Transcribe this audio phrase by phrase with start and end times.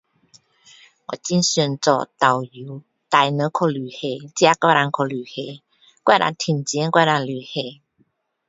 [1.05, 5.61] 我很想做导游带人去旅行自己还能去旅行
[6.03, 7.81] 还能赚钱还能旅行